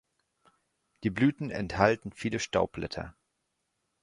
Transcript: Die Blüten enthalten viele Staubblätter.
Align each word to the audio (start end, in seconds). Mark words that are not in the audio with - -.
Die 1.03 1.11
Blüten 1.11 1.51
enthalten 1.51 2.11
viele 2.11 2.39
Staubblätter. 2.39 3.15